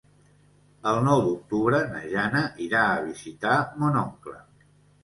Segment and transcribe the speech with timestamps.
[0.91, 4.41] El nou d'octubre na Jana irà a visitar mon oncle.